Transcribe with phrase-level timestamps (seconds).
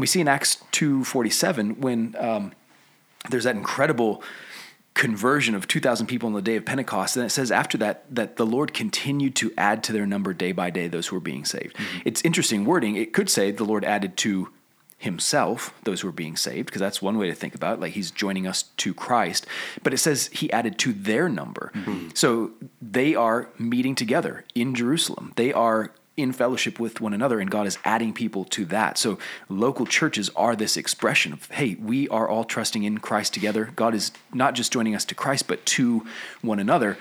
[0.00, 2.52] We see in Acts 2.47 when um,
[3.28, 4.22] there's that incredible
[4.94, 7.16] conversion of 2,000 people on the day of Pentecost.
[7.16, 10.52] And it says after that, that the Lord continued to add to their number day
[10.52, 11.76] by day those who were being saved.
[11.76, 11.98] Mm-hmm.
[12.04, 12.96] It's interesting wording.
[12.96, 14.50] It could say the Lord added to
[14.98, 17.80] himself those who are being saved, because that's one way to think about it.
[17.80, 19.46] Like he's joining us to Christ.
[19.82, 21.72] But it says he added to their number.
[21.74, 22.08] Mm-hmm.
[22.14, 22.50] So
[22.82, 25.32] they are meeting together in Jerusalem.
[25.36, 28.98] They are in fellowship with one another, and God is adding people to that.
[28.98, 29.18] So,
[29.48, 33.72] local churches are this expression of, hey, we are all trusting in Christ together.
[33.76, 36.06] God is not just joining us to Christ, but to
[36.42, 36.96] one another.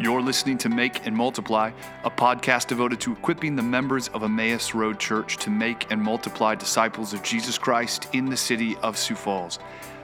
[0.00, 1.72] You're listening to Make and Multiply,
[2.04, 6.54] a podcast devoted to equipping the members of Emmaus Road Church to make and multiply
[6.54, 9.58] disciples of Jesus Christ in the city of Sioux Falls.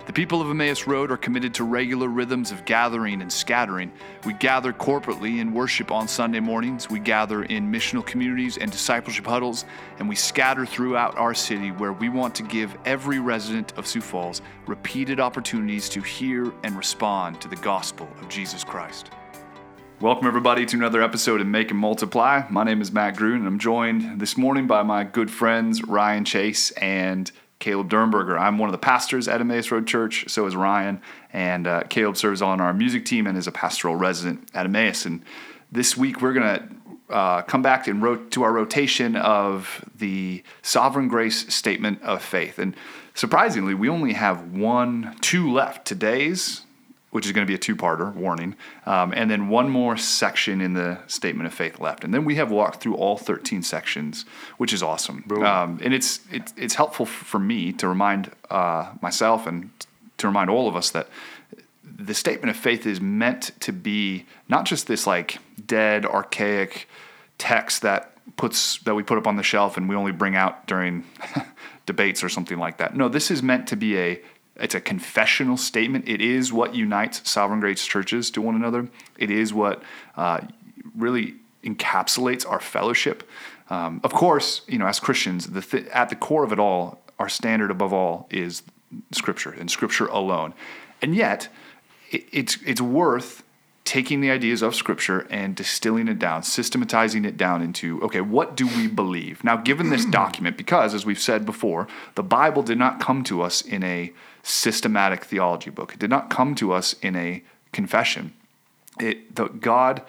[0.07, 3.91] The people of Emmaus Road are committed to regular rhythms of gathering and scattering.
[4.25, 9.27] We gather corporately in worship on Sunday mornings, we gather in missional communities and discipleship
[9.27, 9.65] huddles,
[9.99, 14.01] and we scatter throughout our city where we want to give every resident of Sioux
[14.01, 19.11] Falls repeated opportunities to hear and respond to the gospel of Jesus Christ.
[20.01, 22.43] Welcome, everybody, to another episode of Make and Multiply.
[22.49, 26.25] My name is Matt Gruen, and I'm joined this morning by my good friends Ryan
[26.25, 28.39] Chase and Caleb Dernberger.
[28.39, 31.01] I'm one of the pastors at Emmaus Road Church, so is Ryan,
[31.33, 35.07] and uh, Caleb serves on our music team and is a pastoral resident at Emmaus.
[35.07, 35.23] And
[35.73, 41.09] this week we're going to uh, come back and to our rotation of the sovereign
[41.09, 42.59] grace statement of faith.
[42.59, 42.75] And
[43.15, 45.87] surprisingly, we only have one, two left.
[45.87, 46.66] Today's
[47.17, 50.75] which is going to be a two-parter warning, um, and then one more section in
[50.75, 54.27] the statement of faith left, and then we have walked through all 13 sections,
[54.59, 55.25] which is awesome.
[55.47, 59.71] Um, and it's, it's it's helpful for me to remind uh, myself and
[60.19, 61.09] to remind all of us that
[61.83, 66.87] the statement of faith is meant to be not just this like dead, archaic
[67.39, 70.67] text that puts that we put up on the shelf and we only bring out
[70.67, 71.03] during
[71.87, 72.95] debates or something like that.
[72.95, 74.21] No, this is meant to be a
[74.59, 76.09] it's a confessional statement.
[76.09, 78.89] It is what unites sovereign grace churches to one another.
[79.19, 79.83] It is what
[80.17, 80.41] uh,
[80.95, 81.35] really
[81.65, 83.29] encapsulates our fellowship.
[83.69, 87.03] Um, of course, you know, as Christians, the th- at the core of it all,
[87.19, 88.63] our standard above all is
[89.13, 90.55] Scripture and Scripture alone.
[91.03, 91.49] And yet,
[92.11, 93.43] it, it's it's worth
[93.85, 98.57] taking the ideas of Scripture and distilling it down, systematizing it down into okay, what
[98.57, 99.43] do we believe?
[99.43, 103.43] Now, given this document, because as we've said before, the Bible did not come to
[103.43, 104.13] us in a
[104.47, 105.95] systematic theology book.
[105.95, 107.43] It did not come to us in a
[107.73, 108.33] confession.
[109.01, 110.03] It, the, God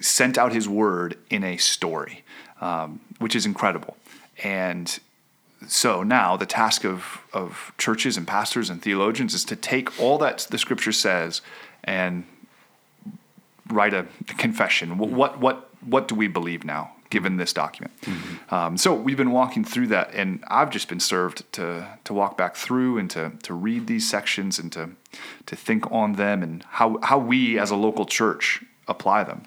[0.00, 2.22] sent out His Word in a story,
[2.60, 3.96] um, which is incredible.
[4.44, 4.98] And
[5.66, 10.18] so now the task of, of churches and pastors and theologians is to take all
[10.18, 11.40] that the Scripture says
[11.82, 12.24] and
[13.68, 14.98] write a confession.
[14.98, 16.92] What what what do we believe now?
[17.10, 17.92] Given this document.
[18.02, 18.54] Mm-hmm.
[18.54, 22.38] Um, so we've been walking through that, and I've just been served to to walk
[22.38, 24.90] back through and to to read these sections and to
[25.46, 29.42] to think on them and how how we as a local church apply them.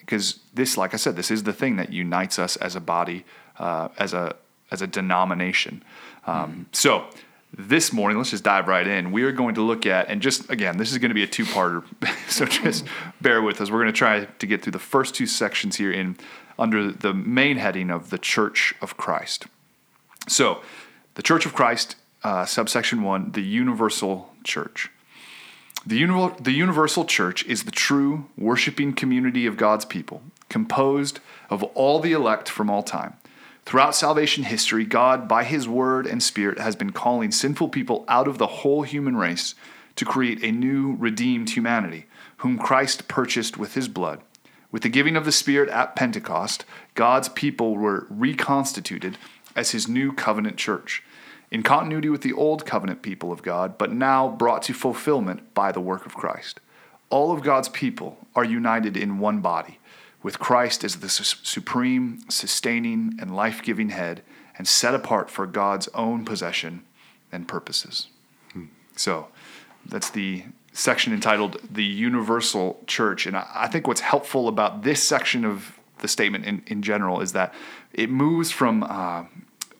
[0.00, 2.80] Because uh, this, like I said, this is the thing that unites us as a
[2.80, 3.24] body,
[3.58, 4.36] uh, as a
[4.70, 5.82] as a denomination.
[6.26, 6.62] Um, mm-hmm.
[6.72, 7.06] So
[7.58, 9.12] this morning, let's just dive right in.
[9.12, 11.26] We are going to look at, and just again, this is going to be a
[11.26, 11.84] two parter,
[12.28, 12.84] so just
[13.20, 13.70] bear with us.
[13.70, 16.16] We're going to try to get through the first two sections here in
[16.58, 19.46] under the main heading of the Church of Christ.
[20.28, 20.62] So,
[21.14, 24.90] the Church of Christ, uh, subsection one, the universal church.
[25.86, 31.62] The, uni- the universal church is the true worshiping community of God's people, composed of
[31.62, 33.14] all the elect from all time.
[33.66, 38.28] Throughout salvation history, God, by His Word and Spirit, has been calling sinful people out
[38.28, 39.56] of the whole human race
[39.96, 42.06] to create a new, redeemed humanity,
[42.36, 44.20] whom Christ purchased with His blood.
[44.70, 49.18] With the giving of the Spirit at Pentecost, God's people were reconstituted
[49.56, 51.02] as His new covenant church,
[51.50, 55.72] in continuity with the old covenant people of God, but now brought to fulfillment by
[55.72, 56.60] the work of Christ.
[57.10, 59.80] All of God's people are united in one body
[60.26, 64.22] with Christ as the su- supreme, sustaining, and life giving head,
[64.58, 66.82] and set apart for God's own possession
[67.30, 68.08] and purposes.
[68.52, 68.64] Hmm.
[68.96, 69.28] So
[69.88, 70.42] that's the
[70.72, 73.26] section entitled The Universal Church.
[73.26, 77.20] And I, I think what's helpful about this section of the statement in, in general
[77.20, 77.54] is that
[77.92, 79.26] it moves from uh,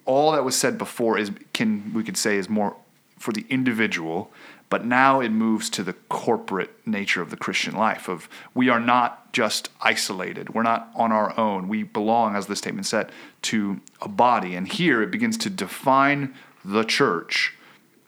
[0.05, 2.77] all that was said before is can we could say is more
[3.19, 4.31] for the individual
[4.77, 8.79] but now it moves to the corporate nature of the Christian life of we are
[8.79, 10.53] not just isolated.
[10.53, 11.67] We're not on our own.
[11.67, 14.55] We belong, as the statement said, to a body.
[14.55, 17.55] And here it begins to define the church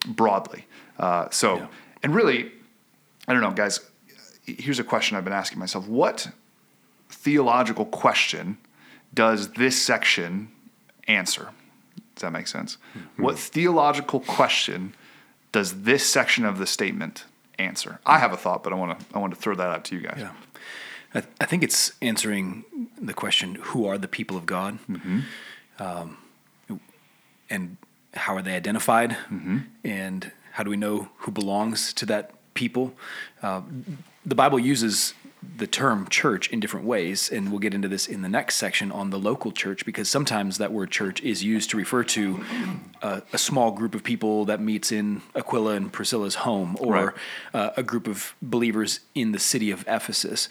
[0.07, 0.67] broadly.
[0.99, 1.67] Uh, so, yeah.
[2.03, 2.53] and really,
[3.27, 3.81] I don't know, guys,
[4.45, 5.89] here's a question I've been asking myself.
[5.89, 6.29] What
[7.09, 8.59] theological question
[9.15, 10.51] does this section
[11.07, 11.49] answer?
[12.15, 12.77] Does that make sense?
[12.95, 13.23] Mm-hmm.
[13.23, 14.93] What theological question
[15.53, 17.25] does this section of the statement
[17.59, 18.01] answer?
[18.07, 19.95] I have a thought, but I want to I want to throw that out to
[19.95, 20.19] you guys.
[20.19, 20.33] Yeah.
[21.15, 22.65] I, I think it's answering
[23.01, 25.21] the question: Who are the people of God, mm-hmm.
[25.79, 26.19] um,
[27.51, 27.77] and
[28.15, 29.59] how are they identified, mm-hmm.
[29.85, 32.93] and how do we know who belongs to that people?
[33.43, 33.63] Uh,
[34.27, 35.15] the Bible uses
[35.57, 38.91] the term church in different ways, and we'll get into this in the next section
[38.91, 42.45] on the local church because sometimes that word church is used to refer to
[43.03, 47.15] a, a small group of people that meets in Aquila and Priscilla's home, or right.
[47.55, 50.49] uh, a group of believers in the city of Ephesus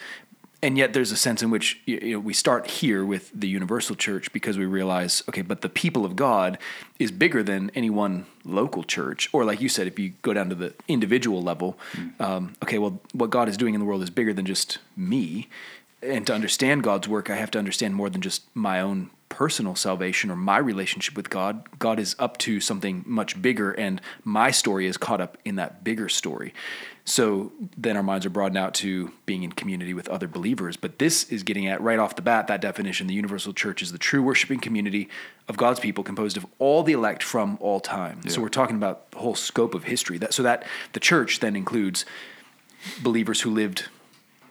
[0.62, 3.96] and yet there's a sense in which you know, we start here with the universal
[3.96, 6.58] church because we realize okay but the people of god
[7.00, 10.50] is bigger than any one local church or like you said if you go down
[10.50, 12.20] to the individual level mm.
[12.22, 15.48] um, okay well what god is doing in the world is bigger than just me
[16.02, 19.76] and to understand god's work i have to understand more than just my own personal
[19.76, 24.52] salvation or my relationship with god god is up to something much bigger and my
[24.52, 26.54] story is caught up in that bigger story
[27.08, 30.76] so then our minds are broadened out to being in community with other believers.
[30.76, 33.94] But this is getting at right off the bat that definition the universal church is
[33.94, 35.08] the true worshiping community
[35.48, 38.20] of God's people composed of all the elect from all time.
[38.26, 38.32] Yeah.
[38.32, 40.18] So we're talking about the whole scope of history.
[40.18, 42.06] That, so that the church then includes
[43.02, 43.88] believers who lived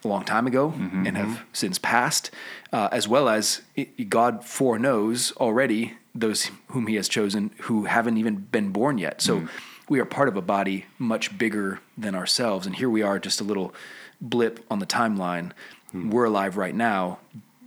[0.07, 1.07] a long time ago mm-hmm.
[1.07, 1.45] and have mm-hmm.
[1.53, 2.31] since passed,
[2.73, 8.17] uh, as well as it, God foreknows already those whom He has chosen who haven't
[8.17, 9.21] even been born yet.
[9.21, 9.41] So.
[9.41, 9.49] Mm
[9.89, 12.67] we are part of a body much bigger than ourselves.
[12.67, 13.75] And here we are, just a little
[14.21, 15.53] blip on the timeline.
[15.93, 16.11] Hmm.
[16.11, 17.19] We're alive right now,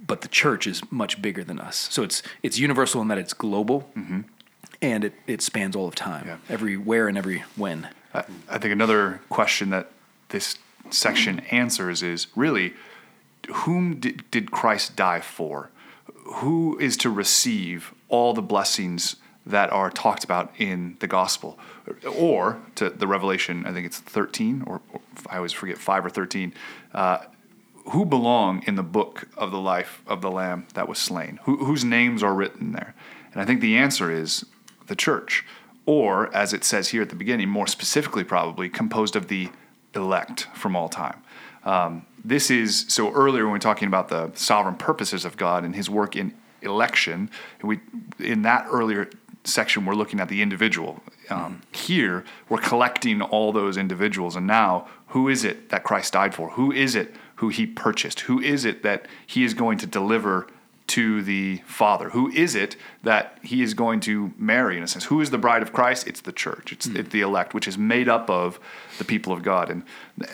[0.06, 1.88] but the church is much bigger than us.
[1.92, 4.22] So it's it's universal in that it's global, mm-hmm.
[4.82, 6.38] and it, it spans all of time, yeah.
[6.50, 7.90] everywhere and every when.
[8.14, 9.92] I, I think another question that
[10.30, 10.58] this
[10.90, 12.74] section answers is really
[13.52, 15.70] whom did, did Christ die for?
[16.26, 19.16] Who is to receive all the blessings
[19.46, 21.58] that are talked about in the gospel?
[22.06, 26.10] or to the Revelation, I think it's 13, or, or I always forget, 5 or
[26.10, 26.54] 13,
[26.94, 27.20] uh,
[27.92, 31.40] who belong in the book of the life of the Lamb that was slain?
[31.44, 32.94] Who, whose names are written there?
[33.32, 34.46] And I think the answer is
[34.88, 35.46] the church,
[35.86, 39.50] or as it says here at the beginning, more specifically, probably composed of the
[39.96, 41.22] elect from all time.
[41.64, 45.64] Um, this is so earlier when we are talking about the sovereign purposes of God
[45.64, 47.30] and His work in election.
[47.62, 47.80] We
[48.20, 49.10] in that earlier
[49.44, 51.02] section we're looking at the individual.
[51.30, 56.34] Um, here we're collecting all those individuals, and now who is it that Christ died
[56.36, 56.52] for?
[56.52, 58.22] Who is it who He purchased?
[58.22, 60.48] Who is it that He is going to deliver
[60.90, 62.10] to the Father?
[62.10, 64.78] Who is it that He is going to marry?
[64.78, 66.08] In a sense, who is the bride of Christ?
[66.08, 66.72] It's the church.
[66.72, 67.10] It's, mm.
[67.10, 68.60] the elect, which is made up of
[68.98, 69.70] the people of God.
[69.70, 69.84] And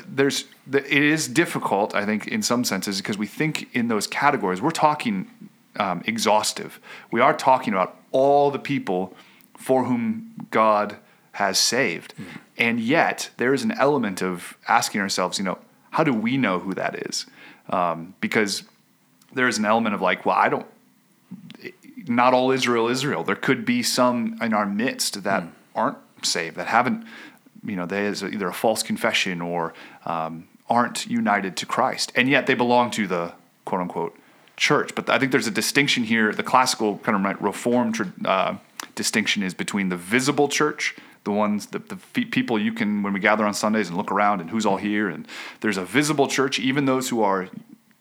[0.08, 4.62] there's it is difficult, I think, in some senses, because we think in those categories.
[4.62, 5.30] We're talking
[5.78, 6.80] um, exhaustive.
[7.12, 9.16] We are talking about all the people
[9.58, 10.98] for whom God
[11.34, 12.14] has saved.
[12.16, 12.26] Mm.
[12.58, 15.58] And yet, there is an element of asking ourselves, you know,
[15.92, 17.26] how do we know who that is?
[17.70, 18.64] Um, because
[19.36, 20.66] there is an element of like, well, I don't,
[22.08, 23.24] not all Israel Israel.
[23.24, 25.52] There could be some in our midst that mm.
[25.76, 27.06] aren't saved, that haven't,
[27.64, 29.74] you know, they is either a false confession or
[30.06, 32.12] um, aren't united to Christ.
[32.16, 33.34] And yet they belong to the
[33.66, 34.18] quote unquote
[34.58, 34.96] church.
[34.96, 36.32] But I think there's a distinction here.
[36.32, 38.56] The classical kind of reformed uh,
[38.96, 43.20] distinction is between the visible church, the ones, the, the people you can, when we
[43.20, 45.28] gather on Sundays and look around and who's all here, and
[45.62, 47.50] there's a visible church, even those who are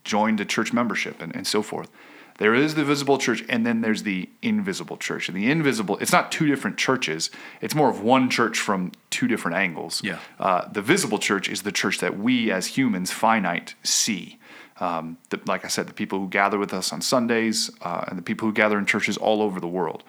[0.04, 1.90] joined to church membership and, and so forth.
[2.38, 5.28] There is the visible church, and then there's the invisible church.
[5.28, 7.30] And the invisible, it's not two different churches.
[7.60, 10.02] It's more of one church from two different angles.
[10.02, 10.18] Yeah.
[10.40, 14.38] Uh, the visible church is the church that we as humans, finite, see.
[14.80, 18.18] Um, the, like I said, the people who gather with us on Sundays uh, and
[18.18, 20.02] the people who gather in churches all over the world.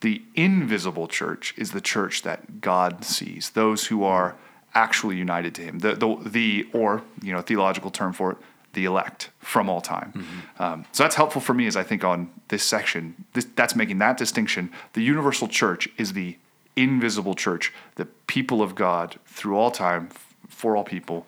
[0.00, 4.34] The invisible church is the church that God sees, those who are
[4.74, 5.78] actually united to Him.
[5.78, 8.38] The, the, the or, you know, theological term for it,
[8.72, 10.12] the elect from all time.
[10.16, 10.62] Mm-hmm.
[10.62, 13.24] Um, so that's helpful for me as I think on this section.
[13.32, 14.70] This, that's making that distinction.
[14.92, 16.36] The universal church is the
[16.76, 20.10] invisible church, the people of God through all time,
[20.48, 21.26] for all people.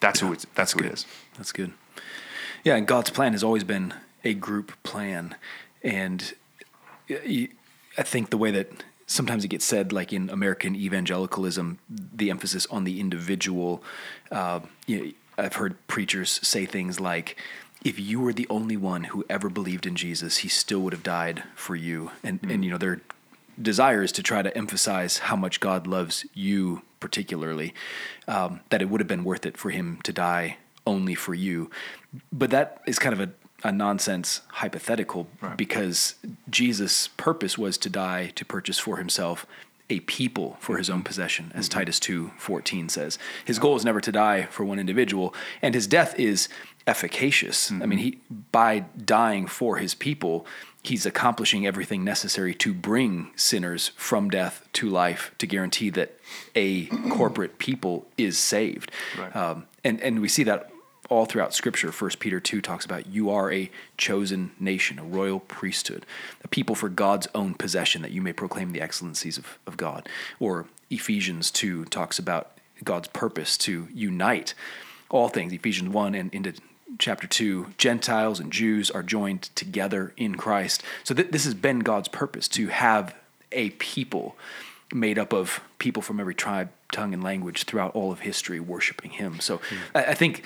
[0.00, 0.88] That's yeah, who it's, that's, that's who good.
[0.88, 1.06] it is.
[1.36, 1.72] That's good.
[2.64, 5.34] Yeah, and God's plan has always been a group plan,
[5.82, 6.34] and
[7.10, 12.66] I think the way that sometimes it gets said, like in American evangelicalism, the emphasis
[12.66, 13.82] on the individual.
[14.30, 17.36] Uh, you know, I've heard preachers say things like,
[17.84, 21.02] "If you were the only one who ever believed in Jesus, He still would have
[21.02, 22.50] died for you." And mm-hmm.
[22.50, 23.00] and you know their
[23.60, 27.72] desire is to try to emphasize how much God loves you particularly,
[28.26, 31.70] um, that it would have been worth it for Him to die only for you.
[32.32, 33.32] But that is kind of a
[33.64, 35.56] a nonsense hypothetical Right.
[35.56, 36.16] because
[36.50, 39.46] Jesus' purpose was to die to purchase for himself
[39.90, 43.18] a people for his own possession, as Titus two fourteen says.
[43.44, 46.48] His goal is never to die for one individual, and his death is
[46.86, 47.70] efficacious.
[47.70, 48.18] I mean, he
[48.52, 50.46] by dying for his people,
[50.82, 56.18] he's accomplishing everything necessary to bring sinners from death to life to guarantee that
[56.54, 58.90] a corporate people is saved.
[59.18, 59.34] Right.
[59.36, 60.70] Um, and and we see that
[61.14, 61.92] all throughout Scripture.
[61.92, 66.04] First Peter two talks about you are a chosen nation, a royal priesthood,
[66.42, 70.08] a people for God's own possession, that you may proclaim the excellencies of, of God.
[70.40, 72.50] Or Ephesians two talks about
[72.82, 74.54] God's purpose to unite
[75.08, 75.52] all things.
[75.52, 76.52] Ephesians one and into
[76.98, 80.82] chapter two, Gentiles and Jews are joined together in Christ.
[81.04, 83.14] So th- this has been God's purpose to have
[83.52, 84.36] a people
[84.92, 89.10] made up of people from every tribe, tongue, and language throughout all of history worshiping
[89.12, 89.40] Him.
[89.40, 89.76] So hmm.
[89.94, 90.42] I, I think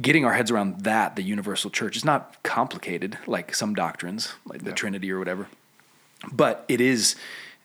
[0.00, 4.62] getting our heads around that, the universal church, is not complicated like some doctrines, like
[4.64, 4.74] the Yeah.
[4.76, 5.48] Trinity or whatever.
[6.32, 7.16] But it is,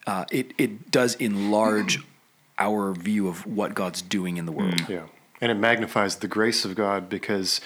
[0.06, 2.00] uh, it it does enlarge
[2.60, 4.88] our view of what God's doing in the world.
[4.88, 5.08] Yeah.
[5.42, 7.60] And it magnifies the grace of God because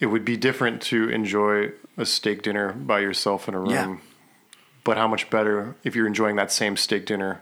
[0.00, 3.70] it would be different to enjoy a steak dinner by yourself in a room.
[3.70, 3.96] Yeah.
[4.84, 7.40] But how much better if you're enjoying that same steak dinner,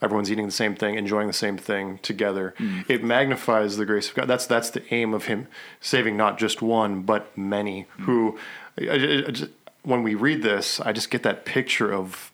[0.00, 2.54] everyone's eating the same thing, enjoying the same thing together.
[2.58, 2.88] Mm.
[2.88, 4.26] It magnifies the grace of God.
[4.28, 5.48] That's that's the aim of him
[5.80, 8.04] saving not just one but many mm.
[8.04, 8.38] who
[8.80, 9.50] I- I- I just-
[9.82, 12.30] when we read this, I just get that picture of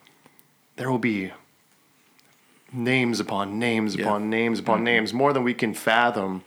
[0.76, 1.30] there will be
[2.72, 4.06] names upon names Yeah.
[4.06, 4.84] upon names upon mm-hmm.
[4.84, 6.42] names, more than we can fathom,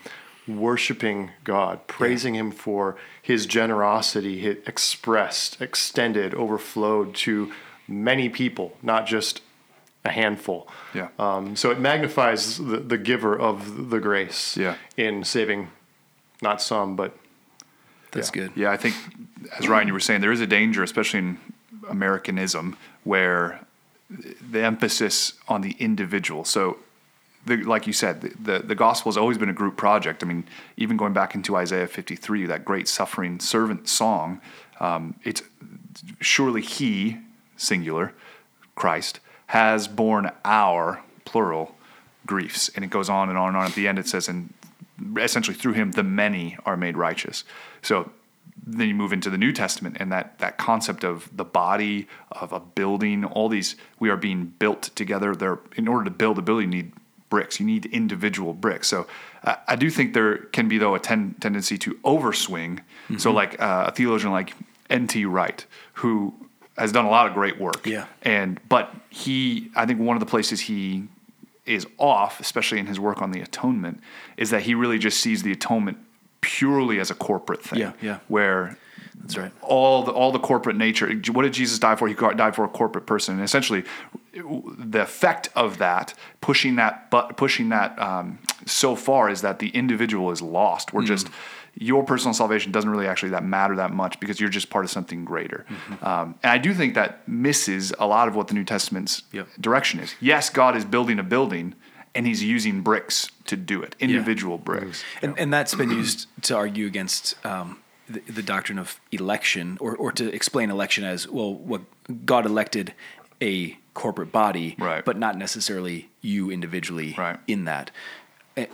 [0.47, 7.51] worshiping God, praising Him for His generosity, His expressed, extended, overflowed to
[7.87, 9.41] many people, not just
[10.07, 10.67] a handful.
[10.93, 11.09] Yeah.
[11.19, 14.75] Um, so it magnifies the, the giver of the grace Yeah.
[14.95, 15.69] in saving
[16.41, 17.11] not some, but
[18.11, 18.41] That's Yeah.
[18.41, 18.51] good.
[18.55, 18.95] Yeah, I think,
[19.59, 21.37] as Ryan, you were saying, there is a danger, especially in
[21.89, 23.59] Americanism, where
[24.09, 26.45] the emphasis on the individual.
[26.45, 26.77] So,
[27.45, 30.23] the, like you said, the, the, the gospel has always been a group project.
[30.23, 30.45] I mean,
[30.77, 34.41] even going back into Isaiah 53, that great suffering servant song,
[34.79, 35.41] um, it's
[36.21, 37.17] surely he,
[37.57, 38.13] singular,
[38.75, 41.75] Christ, has borne our, plural,
[42.25, 42.69] griefs.
[42.69, 43.65] And it goes on and on and on.
[43.65, 44.53] At the end, it says, and
[45.17, 47.43] essentially through him, the many are made righteous.
[47.81, 48.11] So
[48.65, 52.51] then you move into the New Testament and that, that concept of the body, of
[52.51, 55.35] a building, all these, we are being built together.
[55.35, 56.93] There, in order to build a building, you need
[57.29, 57.59] bricks.
[57.59, 58.87] You need individual bricks.
[58.87, 59.07] So
[59.43, 62.81] uh, I do think there can be, though, a ten- tendency to overswing.
[63.17, 64.53] So, like uh, a theologian like
[64.89, 65.23] N.T.
[65.25, 66.33] Wright, who
[66.77, 67.85] has done a lot of great work.
[67.85, 68.05] Yeah.
[68.21, 71.07] And, but he, I think one of the places he
[71.65, 73.99] is off, especially in his work on the atonement,
[74.37, 75.97] is that he really just sees the atonement
[76.41, 77.79] purely as a corporate thing.
[77.79, 78.19] Yeah, yeah.
[78.27, 78.77] Where
[79.15, 79.51] That's right.
[79.61, 81.11] all the all the corporate nature.
[81.33, 82.07] What did Jesus die for?
[82.07, 83.83] He died for a corporate person, and essentially,
[84.33, 89.69] the effect of that pushing that but pushing that um, so far is that the
[89.69, 90.93] individual is lost.
[90.93, 91.27] We're just
[91.79, 94.89] your personal salvation doesn't really actually that matter that much because you're just part of
[94.91, 95.65] something greater.
[95.69, 96.05] Mm-hmm.
[96.05, 99.47] Um, and I do think that misses a lot of what the New Testament's Yep.
[99.59, 100.15] direction is.
[100.19, 101.75] Yes, God is building a building,
[102.15, 105.03] and He's using bricks to do it, individual bricks.
[105.21, 107.79] And, and that's been used to argue against um,
[108.09, 111.53] the, the doctrine of election, or, or to explain election as well.
[111.53, 111.81] What
[112.25, 112.93] God elected
[113.41, 115.05] a corporate body, Right.
[115.05, 117.39] but not necessarily you individually Right.
[117.47, 117.91] in that.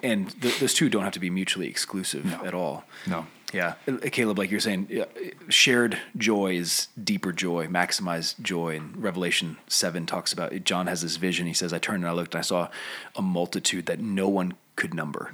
[0.01, 2.85] And th- those two don't have to be mutually exclusive at all.
[3.07, 3.27] No.
[3.53, 5.05] Yeah, Uh, Caleb, like you're saying,
[5.47, 8.77] shared joy is deeper joy, maximized joy.
[8.77, 10.63] And Revelation seven talks about it.
[10.65, 11.45] John has this vision.
[11.45, 12.69] He says, "I turned and I looked, and I saw
[13.15, 15.29] a multitude that no one could number,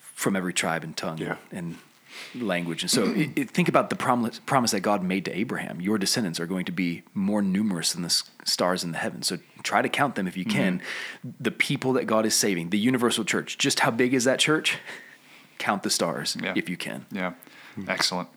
[0.00, 1.36] from every tribe and tongue Yeah.
[1.52, 1.76] and
[2.34, 5.80] language." And so, it, it- think about the promise, promise that God made to Abraham:
[5.80, 9.38] "Your descendants are going to be more numerous than the stars in the heavens." So,
[9.62, 10.80] try to count them if you can.
[11.40, 13.58] The people that God is saving, the universal church.
[13.58, 14.78] Just how big is that church?
[15.58, 16.54] Count the stars Yeah.
[16.56, 17.06] if you can.
[17.12, 17.32] Yeah,
[17.86, 18.28] excellent.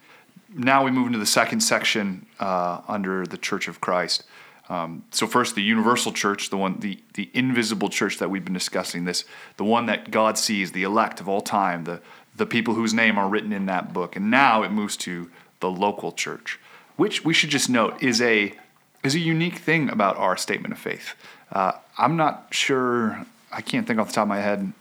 [0.55, 4.23] Now we move into the second section uh, under the Church of Christ.
[4.69, 8.53] Um, so first, the universal church, the one, the the invisible church that we've been
[8.53, 9.05] discussing.
[9.05, 9.25] This,
[9.57, 12.01] the one that God sees, the elect of all time, the
[12.35, 14.15] the people whose name are written in that book.
[14.15, 16.59] And now it moves to the local church,
[16.95, 18.53] which we should just note is a
[19.03, 21.15] is a unique thing about our statement of faith.
[21.51, 23.25] Uh, I'm not sure.
[23.51, 24.73] I can't think off the top of my head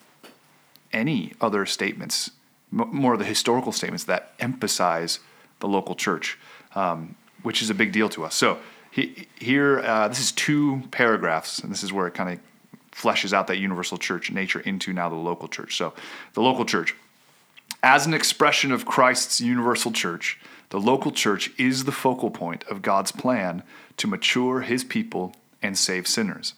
[0.93, 2.31] any other statements,
[2.73, 5.19] m- more of the historical statements that emphasize
[5.59, 6.39] the local church,
[6.75, 8.35] um, which is a big deal to us.
[8.35, 8.59] So
[8.91, 12.41] he, here, uh, this is two paragraphs, and this is where it kind of
[12.93, 15.77] fleshes out that universal church nature into now the local church.
[15.77, 15.95] So
[16.35, 16.95] the local church.
[17.85, 22.81] As an expression of Christ's universal church, the local church is the focal point of
[22.81, 23.65] God's plan
[23.97, 26.55] to mature his people and save sinners.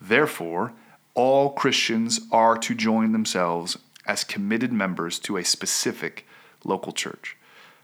[0.00, 0.72] Therefore,
[1.14, 6.24] all Christians are to join themselves as committed members to a specific
[6.64, 7.36] local church.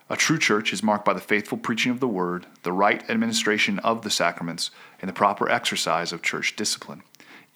[0.08, 3.80] A true church is marked by the faithful preaching of the word, the right administration
[3.80, 4.70] of the sacraments,
[5.02, 7.02] and the proper exercise of church discipline.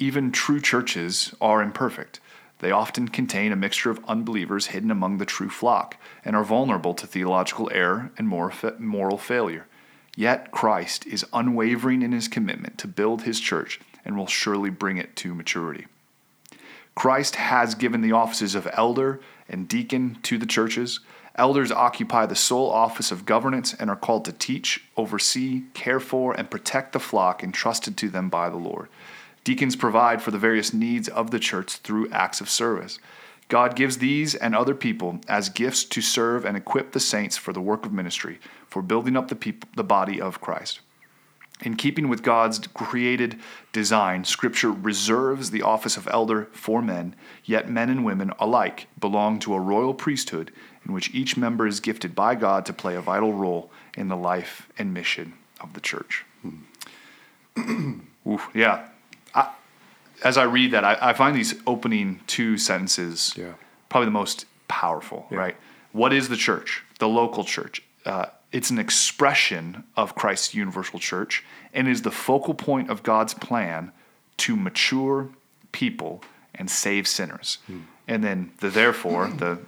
[0.00, 2.18] Even true churches are imperfect.
[2.61, 6.95] They often contain a mixture of unbelievers hidden among the true flock and are vulnerable
[6.95, 9.67] to theological error and moral failure.
[10.17, 14.97] Yet Christ is unwavering in his commitment to build his church and will surely bring
[14.97, 15.87] it to maturity.
[16.97, 20.99] Christ has given the offices of elder and deacon to the churches.
[21.37, 26.35] Elders occupy the sole office of governance and are called to teach, oversee, care for,
[26.35, 28.88] and protect the flock entrusted to them by the Lord.
[29.45, 32.99] Deacons provide for the various needs of the church through acts of service.
[33.49, 37.52] God gives these and other people as gifts to serve and equip the saints for
[37.52, 40.80] the work of ministry, for building up the people, the body of Christ.
[41.62, 43.40] In keeping with God's created
[43.73, 49.40] design, Scripture reserves the office of elder for men, yet men and women alike belong
[49.40, 50.52] to a royal priesthood
[50.87, 54.16] in which each member is gifted by God to play a vital role in the
[54.16, 56.25] life and mission of the church.
[56.42, 58.00] Hmm.
[58.28, 58.88] Oof, yeah,
[60.23, 63.55] as I read that, I, I, find these opening two sentences yeah.
[63.89, 65.39] probably the most powerful, yeah.
[65.39, 65.57] right?
[65.93, 66.85] What is the church?
[66.99, 67.83] The local church.
[68.05, 73.35] Uh, it's an expression of Christ's universal church and is the focal point of God's
[73.35, 73.93] plan
[74.39, 75.29] to mature
[75.73, 76.23] people
[76.55, 77.59] and save sinners.
[77.67, 77.81] Hmm.
[78.07, 79.59] And then the therefore, the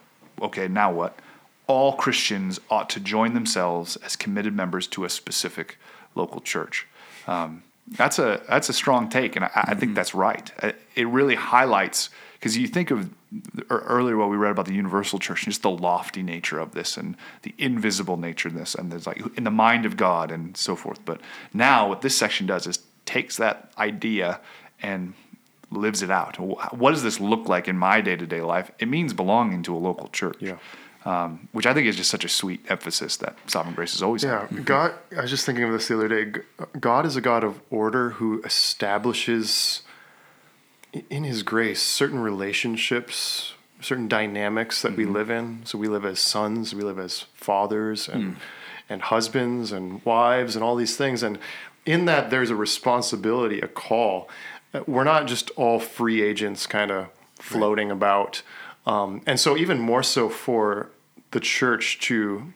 [0.41, 1.19] okay, now what?
[1.67, 5.79] All Christians ought to join themselves as committed members to a specific
[6.15, 6.87] local church.
[7.29, 9.95] Um, that's a that's a strong take, and I, I think mm-hmm.
[9.95, 10.51] that's right.
[10.95, 13.11] It really highlights because you think of
[13.69, 17.17] earlier what we read about the universal church, just the lofty nature of this and
[17.43, 20.77] the invisible nature of this, and there's like in the mind of God and so
[20.77, 21.05] forth.
[21.05, 21.21] But
[21.53, 24.41] now, what this section does is takes that idea
[24.83, 25.15] and
[25.71, 26.37] lives it out.
[26.75, 28.71] What does this look like in my day to day life?
[28.79, 30.37] It means belonging to a local church.
[30.41, 30.57] Yeah
[31.05, 34.23] um, which I think is just such a sweet emphasis that Sovereign Grace is always.
[34.23, 34.65] Yeah, had.
[34.65, 34.95] God.
[35.17, 36.41] I was just thinking of this the other day.
[36.79, 39.83] God is a God of order who establishes
[41.09, 44.99] in His grace certain relationships, certain dynamics that mm-hmm.
[44.99, 45.63] we live in.
[45.65, 48.41] So we live as sons, we live as fathers, and mm.
[48.89, 51.23] and husbands and wives, and all these things.
[51.23, 51.39] And
[51.87, 54.29] in that, there's a responsibility, a call.
[54.87, 57.95] We're not just all free agents, kind of floating right.
[57.95, 58.43] about
[58.87, 60.91] um, and so, even more so for
[61.33, 62.53] the church to,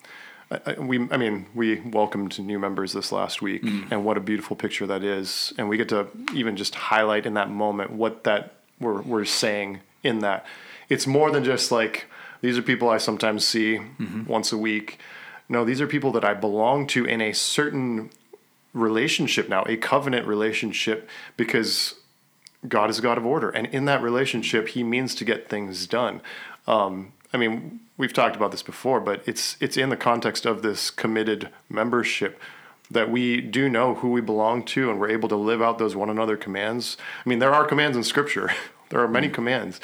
[0.50, 3.90] uh, we, I mean, we welcomed new members this last week, mm.
[3.90, 5.52] and what a beautiful picture that is.
[5.58, 9.80] And we get to even just highlight in that moment what that we're, we're saying
[10.02, 10.46] in that.
[10.88, 12.06] It's more than just like,
[12.40, 14.24] these are people I sometimes see mm-hmm.
[14.24, 14.98] once a week.
[15.48, 18.10] No, these are people that I belong to in a certain
[18.72, 21.94] relationship now, a covenant relationship, because
[22.66, 25.86] God is a God of order, and in that relationship, He means to get things
[25.86, 26.20] done.
[26.66, 30.62] Um, I mean, we've talked about this before, but it's it's in the context of
[30.62, 32.40] this committed membership
[32.90, 35.96] that we do know who we belong to, and we're able to live out those
[35.96, 36.96] one another commands.
[37.24, 38.50] I mean, there are commands in Scripture.
[38.90, 39.34] there are many mm-hmm.
[39.34, 39.80] commands,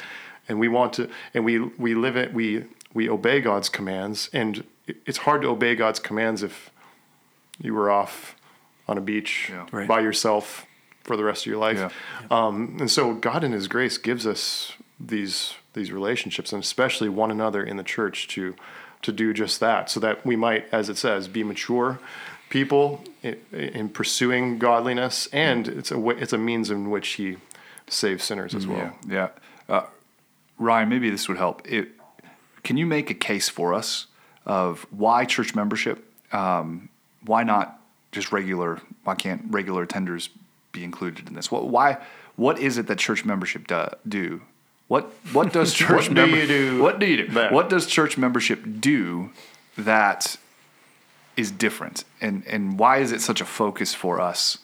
[0.47, 2.33] and we want to, and we we live it.
[2.33, 4.63] We we obey God's commands, and
[5.05, 6.71] it's hard to obey God's commands if
[7.59, 8.35] you were off
[8.87, 9.67] on a beach yeah.
[9.71, 9.87] right.
[9.87, 10.65] by yourself
[11.03, 11.77] for the rest of your life.
[11.77, 11.89] Yeah.
[12.29, 17.31] Um, and so God in His grace gives us these these relationships, and especially one
[17.31, 18.55] another in the church to
[19.01, 21.99] to do just that, so that we might, as it says, be mature
[22.49, 27.37] people in, in pursuing godliness, and it's a way, it's a means in which He
[27.87, 28.93] saves sinners as well.
[29.07, 29.29] Yeah.
[29.67, 29.75] yeah.
[29.75, 29.85] Uh,
[30.59, 31.67] Ryan, maybe this would help.
[31.67, 31.89] It,
[32.63, 34.05] can you make a case for us
[34.45, 36.05] of why church membership?
[36.31, 36.89] Um,
[37.25, 37.79] why not
[38.11, 38.79] just regular?
[39.03, 40.29] Why can't regular attenders
[40.71, 41.51] be included in this?
[41.51, 41.97] What why
[42.35, 43.87] what is it that church membership do?
[44.07, 44.41] do?
[44.87, 46.81] What what does church what member, do you do?
[46.83, 47.47] What do you do?
[47.49, 49.31] What does church membership do
[49.77, 50.37] that
[51.37, 52.03] is different?
[52.19, 54.59] And and why is it such a focus for us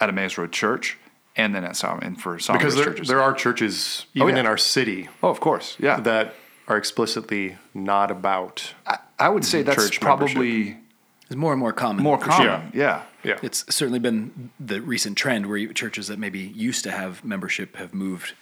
[0.00, 0.98] at Emmaus Road Church?
[1.36, 3.08] And then at some and for some because there, churches.
[3.08, 4.40] there are churches oh, even oh, yeah.
[4.40, 5.08] in our city.
[5.20, 6.34] Oh, of course, yeah, that
[6.68, 8.72] are explicitly not about.
[8.86, 10.76] I, I would say that's probably
[11.30, 12.02] is more and more common.
[12.02, 12.70] More common, sure.
[12.72, 13.02] yeah.
[13.22, 13.38] Yeah.
[13.42, 17.94] It's certainly been the recent trend where churches that maybe used to have membership have
[17.94, 18.34] moved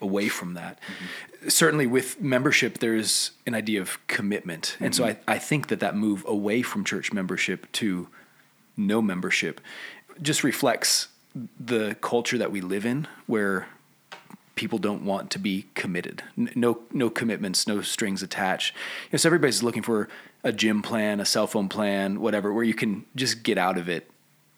[0.00, 0.80] away from that.
[0.80, 1.48] Mm-hmm.
[1.48, 4.72] Certainly, with membership, there's an idea of commitment.
[4.74, 4.84] Mm-hmm.
[4.84, 5.30] And so mm-hmm.
[5.30, 8.08] I, I think that that move away from church membership to
[8.76, 9.60] no membership
[10.20, 11.08] just reflects
[11.58, 13.66] the culture that we live in, where
[14.62, 16.22] people don't want to be committed.
[16.36, 18.76] No, no commitments, no strings attached.
[19.06, 20.08] You know, so everybody's looking for
[20.44, 23.88] a gym plan, a cell phone plan, whatever, where you can just get out of
[23.88, 24.08] it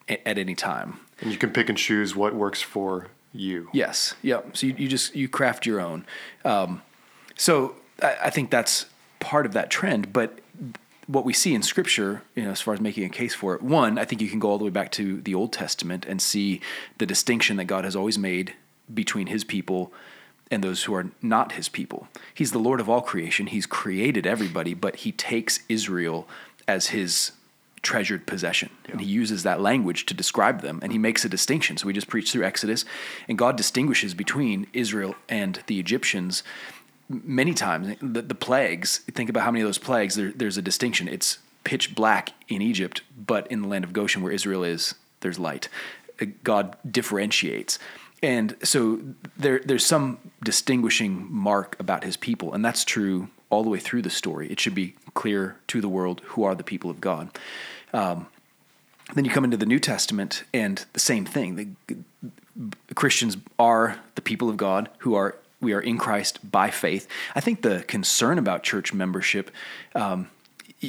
[0.06, 1.00] at any time.
[1.22, 3.70] And you can pick and choose what works for you.
[3.72, 4.14] Yes.
[4.20, 4.58] Yep.
[4.58, 6.04] So you, you just you craft your own.
[6.44, 6.82] Um,
[7.34, 8.84] so I, I think that's
[9.20, 10.38] part of that trend, but
[11.06, 13.62] what we see in scripture, you know, as far as making a case for it,
[13.62, 16.20] one, I think you can go all the way back to the Old Testament and
[16.20, 16.60] see
[16.98, 18.54] the distinction that God has always made
[18.92, 19.92] between his people
[20.50, 22.08] and those who are not his people.
[22.32, 23.46] He's the Lord of all creation.
[23.46, 26.28] He's created everybody, but he takes Israel
[26.68, 27.32] as his
[27.82, 28.70] treasured possession.
[28.86, 28.92] Yeah.
[28.92, 31.76] And he uses that language to describe them and he makes a distinction.
[31.76, 32.84] So we just preached through Exodus
[33.28, 36.42] and God distinguishes between Israel and the Egyptians
[37.08, 37.96] many times.
[38.00, 41.06] The, the plagues, think about how many of those plagues, there, there's a distinction.
[41.08, 45.38] It's pitch black in Egypt, but in the land of Goshen where Israel is, there's
[45.38, 45.68] light.
[46.20, 47.78] Uh, God differentiates.
[48.24, 49.00] And so
[49.36, 54.00] there, there's some distinguishing mark about his people, and that's true all the way through
[54.00, 54.50] the story.
[54.50, 57.28] It should be clear to the world who are the people of God.
[57.92, 58.28] Um,
[59.12, 61.76] then you come into the New Testament, and the same thing.
[61.86, 67.06] The Christians are the people of God who are we are in Christ by faith.
[67.34, 69.50] I think the concern about church membership
[69.94, 70.30] um,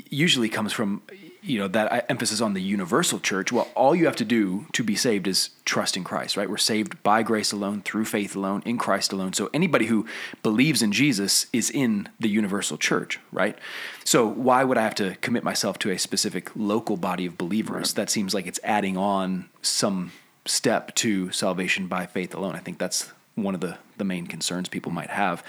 [0.10, 1.02] usually comes from
[1.42, 3.52] you know that uh, emphasis on the universal church.
[3.52, 6.50] Well all you have to do to be saved is trust in christ right?
[6.50, 9.34] We're saved by grace alone through faith alone in christ alone.
[9.34, 10.06] So anybody who
[10.44, 13.58] believes in jesus is in the universal church right?
[14.04, 17.92] So why would i have to commit myself to a specific local body of believers?
[17.92, 17.96] Right.
[17.96, 20.12] that seems like it's adding on some
[20.46, 22.56] step to salvation by faith alone.
[22.56, 25.44] I think that's one of the, the main concerns people might have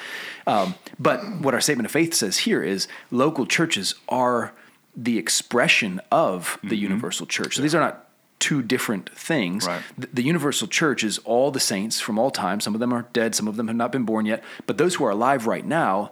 [0.46, 4.53] um, but what our statement of faith says here is local churches are
[4.96, 6.77] the expression of the mm-hmm.
[6.77, 7.55] universal church.
[7.55, 7.64] So yeah.
[7.64, 9.66] these are not two different things.
[9.66, 9.83] Right.
[9.96, 12.61] The, the, universal church is all the saints from all time.
[12.61, 14.42] Some of them are dead, some of them have not been born yet.
[14.66, 16.11] But those who are alive right now,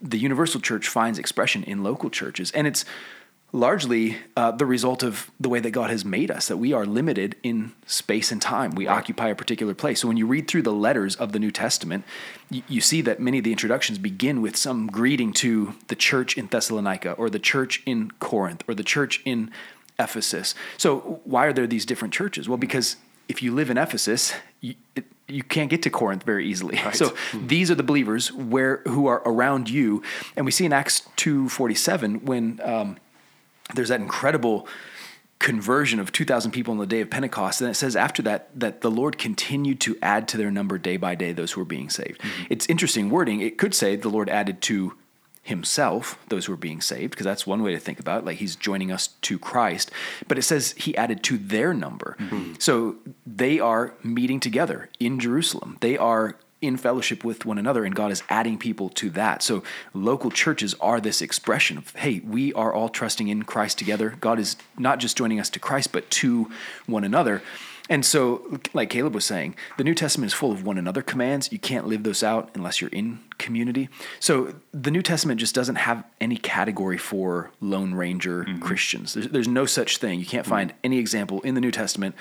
[0.00, 2.50] the universal church finds expression in local churches.
[2.52, 2.84] And it's
[3.54, 6.84] largely uh, the result of the way that God has made us, that we are
[6.84, 8.72] limited in space and time.
[8.72, 8.98] We right.
[8.98, 10.00] occupy a particular place.
[10.00, 12.04] So when you read through the letters of the New Testament,
[12.50, 16.36] you, you, see that many of the introductions begin with some greeting to the church
[16.36, 19.52] in Thessalonica or the church in Corinth or the church in
[20.00, 20.56] Ephesus.
[20.76, 22.48] So why are there these different churches?
[22.48, 22.96] Well, because
[23.28, 26.76] if you live in Ephesus, you, it, you can't get to Corinth very easily.
[26.84, 26.94] Right.
[27.04, 27.46] So hmm.
[27.46, 30.02] these are the believers where who are around you,
[30.36, 32.96] and we see in Acts two forty seven when um,
[33.74, 34.66] there's that incredible
[35.38, 38.80] conversion of 2000 people on the day of pentecost and it says after that that
[38.80, 41.90] the lord continued to add to their number day by day those who were being
[41.90, 42.20] saved.
[42.20, 42.44] Mm-hmm.
[42.50, 43.40] it's interesting wording.
[43.40, 44.94] It could say the lord added to
[45.42, 48.38] himself those who are being saved because that's one way to think about it like
[48.38, 49.90] he's joining us to christ.
[50.26, 52.16] But it says he added to their number.
[52.18, 52.54] Mm-hmm.
[52.58, 55.76] so they are meeting together in jerusalem.
[55.80, 59.42] They are in fellowship with one another, and God is adding people to that.
[59.42, 64.16] So, local churches are this expression of, hey, we are all trusting in Christ together.
[64.20, 66.50] God is not just joining us to Christ, but to
[66.86, 67.42] one another.
[67.90, 71.52] And so, like Caleb was saying, the New Testament is full of one another commands.
[71.52, 73.90] You can't live those out unless you're in community.
[74.20, 78.60] So, the New Testament just doesn't have any category for Lone Ranger mm-hmm.
[78.60, 79.12] Christians.
[79.12, 80.18] There's, there's, no such thing.
[80.18, 82.14] You can't find any example in the New Testament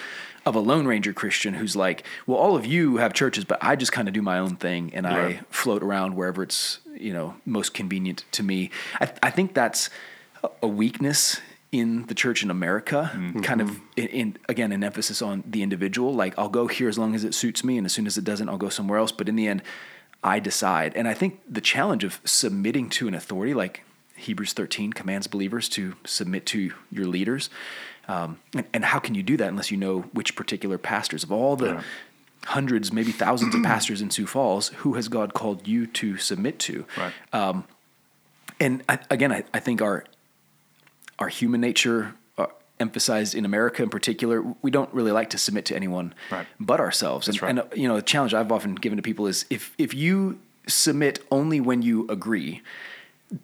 [0.46, 3.78] of a Lone Ranger Christian who's like, well, all of you have churches, but I
[3.78, 7.36] just kind of do my own thing and I float around wherever it's you know
[7.46, 8.70] most convenient to me.
[9.00, 9.90] I, I think that's
[10.62, 11.40] a weakness
[11.74, 13.42] in the church in America, mm-hmm.
[13.42, 16.14] kind of in, in, again an emphasis on the individual.
[16.14, 18.24] Like I'll go here as long as it suits me, and as soon as it
[18.24, 19.12] doesn't, I'll go somewhere else.
[19.12, 19.64] But in the end,
[20.24, 20.96] I decide.
[20.96, 23.84] And I think the challenge of submitting to an authority, like
[24.16, 27.50] Hebrews 13 commands believers to submit to your leaders.
[28.08, 31.32] Um, and, and, how can you do that unless you know which particular pastors of
[31.32, 31.84] all the yeah.
[32.46, 36.60] hundreds, maybe thousands of pastors in Sioux Falls, who has God called you to submit
[36.60, 36.86] to?
[36.98, 37.14] Right.
[37.32, 37.64] Um,
[38.60, 40.04] and I, again, I, I think our
[41.20, 42.48] our human nature uh,
[42.80, 46.48] emphasized in America in particular, we don't really like to submit to anyone right.
[46.60, 47.28] but ourselves.
[47.28, 47.66] That's and, right.
[47.72, 51.20] and, you know, the challenge I've often given to people is if if you submit
[51.30, 52.62] only when you agree,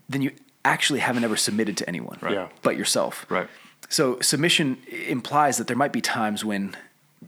[0.08, 0.32] then you
[0.66, 2.34] actually haven't ever submitted to anyone right.
[2.34, 2.50] yeah.
[2.62, 3.26] but yourself.
[3.30, 3.48] Right.
[3.90, 4.78] So submission
[5.08, 6.76] implies that there might be times when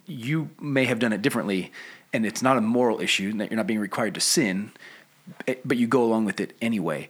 [0.05, 1.71] you may have done it differently,
[2.13, 4.71] and it's not a moral issue and that you're not being required to sin,
[5.47, 7.09] eh, but you go along with it anyway.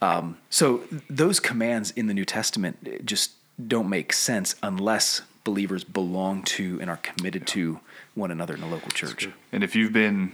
[0.00, 3.32] Um, so those commands in the New Testament just
[3.66, 7.54] don't make sense unless believers belong to and are committed yeah.
[7.54, 7.80] to
[8.14, 9.28] one another in a local church.
[9.52, 10.32] And if you've been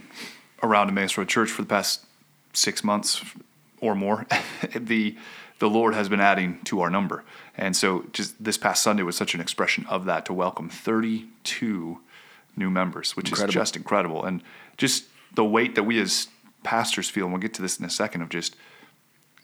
[0.61, 2.05] around Emmaus Road Church for the past
[2.53, 3.23] six months
[3.79, 4.27] or more,
[4.75, 5.15] the
[5.59, 7.23] the Lord has been adding to our number.
[7.57, 11.99] And so just this past Sunday was such an expression of that to welcome 32
[12.57, 13.49] new members, which incredible.
[13.49, 14.25] is just incredible.
[14.25, 14.43] And
[14.75, 16.27] just the weight that we as
[16.63, 18.57] pastors feel, and we'll get to this in a second, of just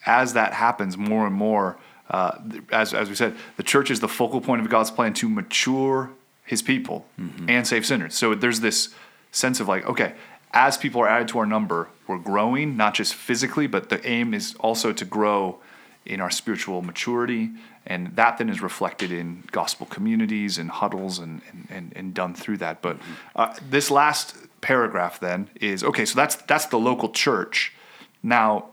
[0.06, 1.78] as that happens more and more,
[2.10, 2.38] uh,
[2.72, 6.10] as, as we said, the church is the focal point of God's plan to mature
[6.44, 7.06] his people
[7.48, 8.16] and save sinners.
[8.16, 8.90] So there's this
[9.32, 10.14] sense of like, okay,
[10.54, 14.34] as people are added to our number, we're growing, not just physically, but the aim
[14.34, 15.60] is also to grow
[16.06, 17.52] in our spiritual maturity.
[17.88, 22.34] And that then is reflected in gospel communities and huddles and, and, and, and done
[22.34, 22.82] through that.
[22.82, 22.98] But
[23.36, 27.74] uh, this last paragraph then is okay, so that's, that's the local church.
[28.22, 28.71] Now,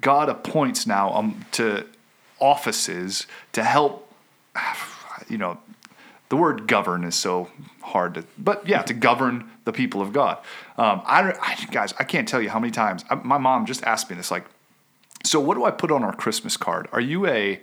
[0.00, 1.86] God appoints now um, to
[2.38, 4.12] offices to help,
[5.28, 5.58] you know,
[6.28, 7.48] the word govern is so
[7.80, 10.38] hard to, but yeah, to govern the people of God.
[10.76, 13.84] Um, I, I, guys, I can't tell you how many times I, my mom just
[13.84, 14.44] asked me this, like,
[15.24, 16.88] so what do I put on our Christmas card?
[16.92, 17.60] Are you a,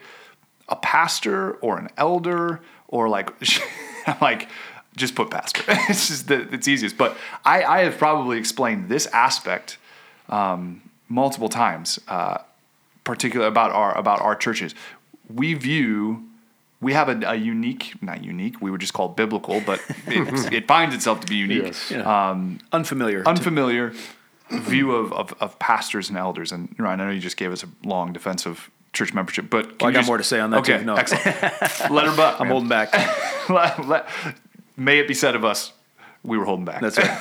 [0.70, 3.32] a pastor or an elder or like,
[4.08, 4.50] I'm like,
[4.96, 5.64] just put pastor.
[5.90, 6.98] it's just the, it's easiest.
[6.98, 9.78] But I, I have probably explained this aspect
[10.30, 12.38] um, multiple times, uh,
[13.04, 14.74] particularly about our about our churches.
[15.34, 16.24] We view
[16.82, 18.62] we have a, a unique, not unique.
[18.62, 21.92] We were just called biblical, but it, it finds itself to be unique, Yes.
[21.92, 22.48] Yeah.
[22.74, 23.24] Unfamiliar.
[23.24, 23.94] to- unfamiliar
[24.52, 26.52] view of, of of pastors and elders.
[26.52, 29.64] And Ryan, I know you just gave us a long defense of church membership, but
[29.64, 30.84] can Well, I you got just- more to say on that, Okay, too.
[30.86, 30.96] No.
[30.96, 31.26] excellent.
[31.92, 32.36] Let her buck.
[32.40, 32.52] I'm man.
[32.52, 32.94] holding back.
[33.50, 34.08] Let- let-
[34.78, 35.72] may it be said of us,
[36.24, 36.82] we were holding back.
[36.82, 37.20] That's right.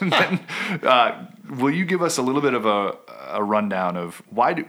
[0.00, 0.40] then,
[0.82, 2.96] uh, will you give us a little bit of a,
[3.30, 4.64] a rundown of why do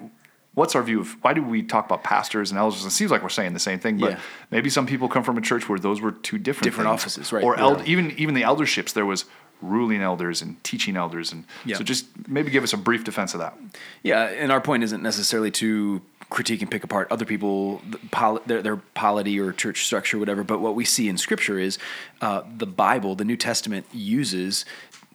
[0.54, 2.86] what's our view of why do we talk about pastors and elders?
[2.86, 4.20] It seems like we're saying the same thing, but Yeah.
[4.52, 7.02] maybe some people come from a church where those were two different Different things.
[7.02, 7.44] offices, right.
[7.44, 7.62] Or Yeah.
[7.62, 9.26] eld- even even the elderships, there was
[9.62, 11.78] ruling elders and teaching elders, and Yeah.
[11.78, 13.58] so just maybe give us a brief defense of that.
[14.04, 17.82] Yeah, and our point isn't necessarily to critique and pick apart other people,
[18.48, 20.44] their, their polity or church structure, whatever.
[20.44, 21.78] But what we see in Scripture is
[22.22, 24.66] uh, the Bible, the New Testament, uses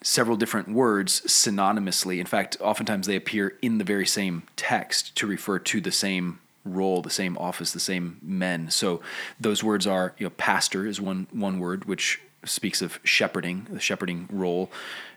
[0.02, 2.18] several different words synonymously.
[2.18, 6.38] In fact, oftentimes they appear in the very same text to refer to the same
[6.64, 8.70] role, the same office, the same men.
[8.70, 9.00] So
[9.38, 13.80] those words are, you know, pastor is one one word which speaks of shepherding, the
[13.80, 14.70] shepherding role,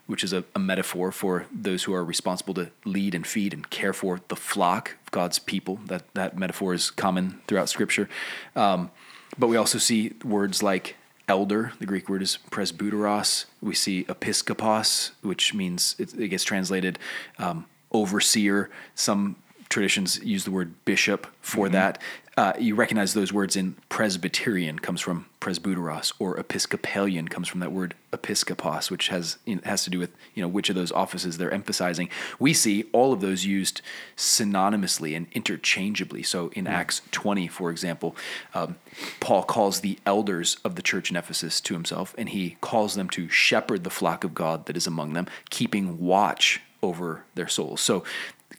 [0.06, 3.70] which is a, a metaphor for those who are responsible to lead and feed and
[3.70, 5.80] care for the flock of God's people.
[5.86, 8.08] That that metaphor is common throughout Scripture.
[8.54, 8.90] Um,
[9.38, 10.96] but we also see words like
[11.28, 11.72] elder.
[11.78, 13.46] The Greek word is presbyteros.
[13.60, 16.98] We see episkopos, which means it, it gets translated
[17.38, 18.70] um, overseer.
[18.94, 19.36] Some
[19.68, 22.00] traditions use the word bishop for that.
[22.36, 27.70] Uh, you recognize those words in Presbyterian comes from presbyteros, or Episcopalian comes from that
[27.70, 30.90] word episkopos, which has you know, has to do with you know which of those
[30.90, 32.08] offices they're emphasizing.
[32.40, 33.82] We see all of those used
[34.16, 36.24] synonymously and interchangeably.
[36.24, 38.16] So in Acts 20, for example,
[38.52, 38.76] um,
[39.20, 43.08] Paul calls the elders of the church in Ephesus to himself, and he calls them
[43.10, 47.80] to shepherd the flock of God that is among them, keeping watch over their souls.
[47.80, 48.02] So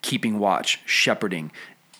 [0.01, 1.51] keeping watch, shepherding,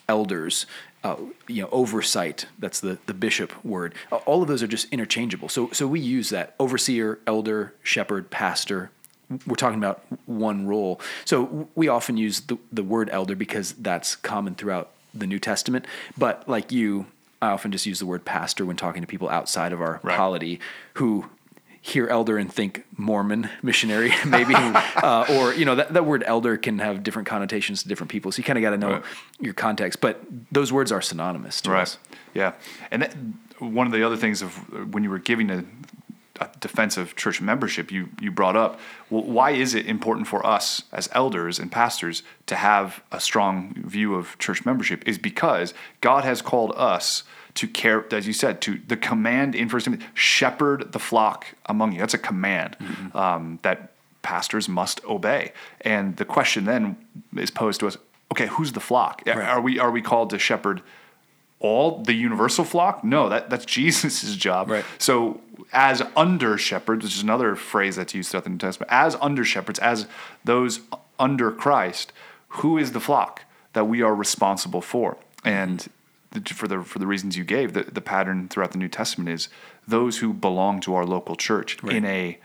[0.08, 0.66] elders,
[1.06, 1.16] uh,
[1.48, 2.46] you know, oversight.
[2.58, 3.94] That's the the bishop word.
[4.12, 5.48] Uh, All of those are just interchangeable.
[5.48, 8.90] So so we use that overseer, elder, shepherd, pastor.
[9.46, 11.00] We're talking about one role.
[11.24, 15.84] So we often use the, the word elder because that's common throughout the New Testament.
[16.16, 17.06] But like you,
[17.42, 20.16] I often just use the word pastor when talking to people outside of our Right.
[20.16, 20.60] polity
[20.94, 21.26] who
[21.86, 26.56] hear elder and think Mormon missionary, maybe, uh, or you know that, that word elder
[26.56, 28.32] can have different connotations to different people.
[28.32, 29.04] So you kind of got to know Right.
[29.38, 30.00] your context.
[30.00, 30.20] But
[30.50, 31.82] those words are synonymous to Right.
[31.82, 31.98] us.
[32.34, 32.54] Yeah.
[32.90, 33.14] And that,
[33.60, 35.64] one of the other things of when you were giving a,
[36.40, 40.44] a defense of church membership, you you brought up, well, why is it important for
[40.44, 45.06] us as elders and pastors to have a strong view of church membership?
[45.06, 47.22] Is because God has called us
[47.56, 51.92] to care, as you said, to the command in First Timothy, shepherd the flock among
[51.92, 52.00] you.
[52.00, 52.76] That's a command
[53.14, 53.92] um, that
[54.22, 55.52] pastors must obey.
[55.80, 56.96] And the question then
[57.36, 57.96] is posed to us:
[58.32, 59.22] Okay, who's the flock?
[59.26, 60.82] Are we are we called to shepherd?
[61.58, 63.02] all the universal flock?
[63.02, 64.70] No, that, that's Jesus' job.
[64.70, 64.84] Right.
[64.98, 65.40] So,
[65.72, 69.44] as under shepherds, which is another phrase that's used throughout the New Testament, as under
[69.44, 70.06] shepherds, as
[70.44, 70.80] those
[71.18, 72.12] under Christ,
[72.48, 73.42] who is the flock
[73.72, 75.16] that we are responsible for?
[75.44, 75.90] And the,
[76.44, 79.48] for the for the reasons you gave, the, the pattern throughout the New Testament is
[79.86, 82.38] those who belong to our local church in a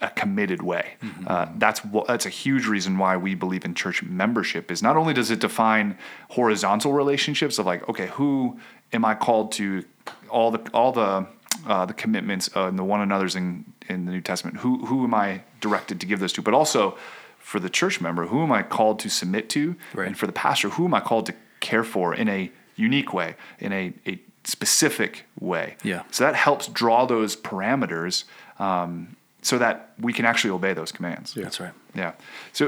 [0.00, 0.94] a committed way.
[1.26, 4.70] Uh, that's wh- that's a huge reason why we believe in church membership.
[4.70, 5.96] Is not only does it define
[6.30, 8.58] horizontal relationships of like, okay, who
[8.92, 9.84] am I called to?
[10.28, 11.26] All the all the
[11.66, 14.58] uh, the commitments uh, and the one another's in in the New Testament.
[14.58, 16.42] Who who am I directed to give those to?
[16.42, 16.98] But also
[17.38, 19.76] for the church member, who am I called to submit to?
[19.94, 20.06] Right.
[20.06, 22.50] And for the pastor, who am I called to care for in a
[22.82, 25.76] unique way, in a, a specific way?
[25.82, 26.02] Yeah.
[26.10, 28.24] So that helps draw those parameters
[28.58, 31.34] um, so that we can actually obey those commands.
[31.36, 31.44] Yeah.
[31.44, 31.74] That's right.
[31.94, 32.12] Yeah.
[32.52, 32.64] So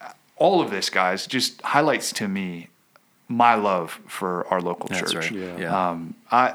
[0.00, 2.68] uh, all of this, guys, just highlights to me
[3.28, 5.30] my love for our local That's church.
[5.30, 5.40] right.
[5.40, 5.58] Yeah.
[5.58, 5.90] Yeah.
[5.90, 6.54] Um, I,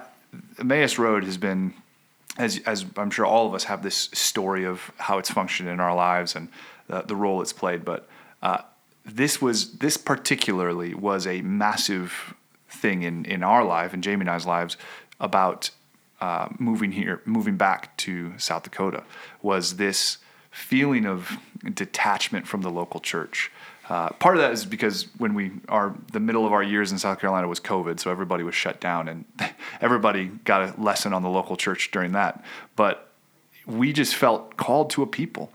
[0.59, 1.73] Emmaus Road has been,
[2.37, 5.79] as as I'm sure all of us have this story of how it's functioned in
[5.79, 6.47] our lives and
[6.87, 7.83] the, the role it's played.
[7.83, 8.07] But
[8.41, 8.61] uh,
[9.03, 12.33] this was this particularly was a massive
[12.79, 14.77] thing in in our life and Jamie and I's lives
[15.19, 15.69] about
[16.21, 19.03] uh, moving here, moving back to South Dakota.
[19.41, 20.17] Was this
[20.51, 21.37] feeling of
[21.73, 23.51] detachment from the local church?
[23.87, 26.99] Uh, part of that is because when we are the middle of our years in
[26.99, 29.25] South Carolina was COVID, so everybody was shut down, and
[29.81, 32.43] everybody got a lesson on the local church during that.
[32.75, 33.09] But
[33.65, 35.51] we just felt called to a people,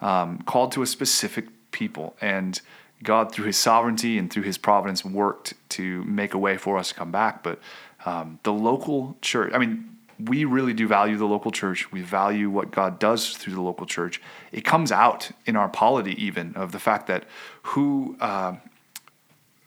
[0.00, 2.60] um, called to a specific people, and
[3.02, 6.88] God, through His sovereignty and through His providence, worked to make a way for us
[6.88, 7.42] to come back.
[7.42, 7.60] But
[8.04, 11.92] um, the local church, I mean, we really do value the local church.
[11.92, 14.20] We value what God does through the local church.
[14.50, 17.24] It comes out in our polity, even of the fact that
[17.62, 18.56] who uh,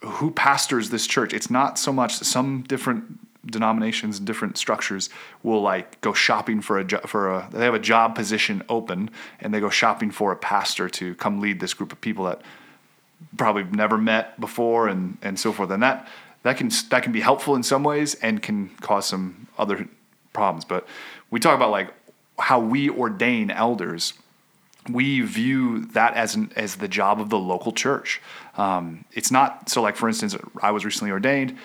[0.02, 1.34] who pastors this church.
[1.34, 5.10] It's not so much some different denominations and different structures
[5.44, 9.10] will like go shopping for a jo- for a they have a job position open
[9.40, 12.42] and they go shopping for a pastor to come lead this group of people that
[13.38, 15.70] probably never met before and and so forth.
[15.72, 16.08] And that
[16.44, 19.88] that can that can be helpful in some ways and can cause some other
[20.34, 20.66] problems.
[20.66, 20.88] But
[21.30, 21.94] we talk about like
[22.38, 24.14] how we ordain elders.
[24.90, 28.22] We view that as an, as the job of the local church.
[28.58, 31.58] Um, it's not so like for instance i was recently ordained.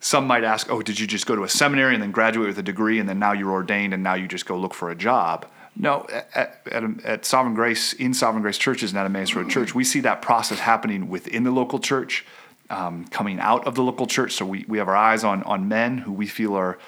[0.00, 2.58] Some might ask oh did you just go to a seminary and then graduate with
[2.58, 4.94] a degree and then now you're ordained and now you just go look for a
[4.94, 5.46] job
[5.78, 9.74] no, at, at, at, Sovereign Grace, in Sovereign Grace churches and at Emmaus Road Church,
[9.74, 12.26] we see that process happening within the local church,
[12.68, 14.32] um, coming out of the local church.
[14.32, 16.78] So we, we have our eyes on on men who we feel are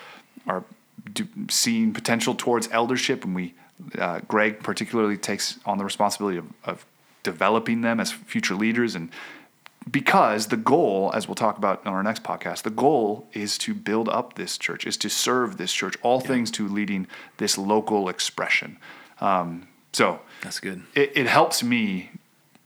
[0.47, 0.65] are
[1.13, 3.55] do, seeing potential towards eldership, and we
[3.99, 6.87] uh, Greg particularly takes on the responsibility of, of
[7.23, 9.11] developing them as future leaders and
[9.89, 13.75] because the goal, as we'll talk about on our next podcast, the goal is to
[13.75, 16.29] build up this church, is to serve this church, all yeah.
[16.29, 17.07] things to leading
[17.39, 18.79] this local expression.
[19.21, 20.83] Um, so that's good.
[20.95, 22.11] It, it, helps me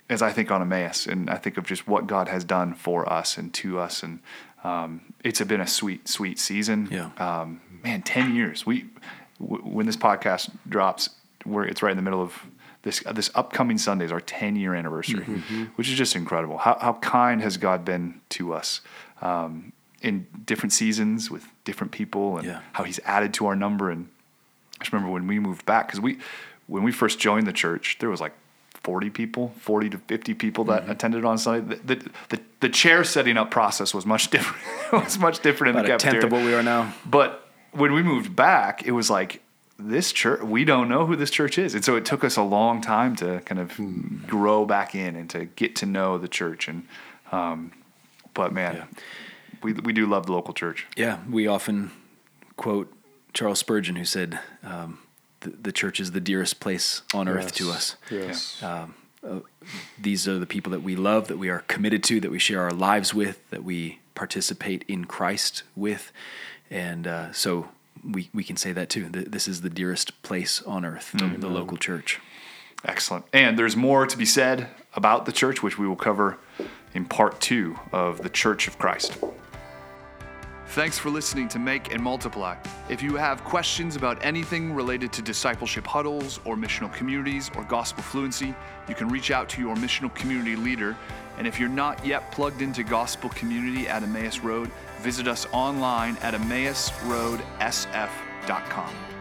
[0.08, 3.10] as I think on Emmaus, and I think of just what God has done for
[3.10, 4.20] us and to us, and
[4.62, 6.88] um, it's been a sweet, sweet season.
[6.90, 7.10] Yeah.
[7.18, 8.66] Um, man, ten years.
[8.66, 8.86] We
[9.40, 11.10] w- when this podcast drops,
[11.44, 12.44] where it's right in the middle of
[12.84, 15.64] this this upcoming Sunday is our 10 year anniversary, mm-hmm.
[15.74, 16.58] which is just incredible.
[16.58, 18.82] How, how kind has God been to us
[19.20, 22.60] um, in different seasons with different people, and yeah.
[22.72, 23.90] how He's added to our number.
[23.90, 24.08] And
[24.78, 26.18] I just remember when we moved back because we
[26.66, 28.32] when we first joined the church, there was like
[28.82, 30.90] 40 people, 40 to 50 people that mm-hmm.
[30.90, 31.76] attended on Sunday.
[31.76, 34.62] The, the, the, the, chair setting up process was much different.
[34.92, 36.20] it was much different About in the a cafeteria.
[36.20, 36.92] tenth of what we are now.
[37.06, 39.42] But when we moved back, it was like
[39.78, 41.74] this church we don't know who this church is.
[41.74, 45.28] And so it took us a long time to kind of grow back in and
[45.30, 46.68] to get to know the church.
[46.68, 46.86] And
[47.32, 47.72] um,
[48.34, 48.84] but man yeah.
[49.62, 50.86] we, we do love the local church.
[50.96, 51.90] Yeah we often
[52.56, 52.92] quote
[53.32, 54.98] charles spurgeon who said um,
[55.40, 57.36] the, the, church is the dearest place on yes.
[57.36, 57.96] earth to us.
[58.10, 58.62] Yes.
[58.62, 58.94] Um,
[59.26, 59.40] uh,
[60.00, 62.60] these are the people that we love that we are committed to that we share
[62.60, 66.12] our lives with that we participate in christ with.
[66.70, 67.68] And uh, so
[68.04, 69.08] we, we can say that too.
[69.08, 71.40] This is the dearest place on earth, the, mm-hmm.
[71.40, 72.20] the local church.
[72.84, 73.24] Excellent.
[73.32, 76.38] And there's more to be said about the church, which we will cover
[76.92, 79.16] in part two of the Church of Christ.
[80.68, 82.56] Thanks for listening to Make and Multiply.
[82.88, 88.02] If you have questions about anything related to discipleship huddles or missional communities or gospel
[88.02, 88.54] fluency,
[88.88, 90.96] you can reach out to your missional community leader.
[91.38, 94.70] And if you're not yet plugged into gospel community at Emmaus Road,
[95.04, 99.13] visit us online at emmausroadsf.com.